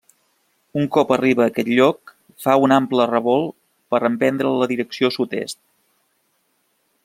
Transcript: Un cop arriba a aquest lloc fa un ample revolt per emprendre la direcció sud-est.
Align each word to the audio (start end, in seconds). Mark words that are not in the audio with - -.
Un 0.83 0.87
cop 0.95 1.11
arriba 1.15 1.43
a 1.45 1.49
aquest 1.51 1.69
lloc 1.79 2.13
fa 2.45 2.55
un 2.67 2.73
ample 2.77 3.07
revolt 3.11 3.53
per 3.95 4.03
emprendre 4.09 4.55
la 4.63 4.69
direcció 4.75 5.15
sud-est. 5.19 5.63